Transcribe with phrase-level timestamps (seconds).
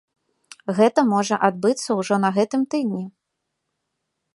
[0.79, 3.05] Гэта можа адбыцца ўжо на гэтым тыдні.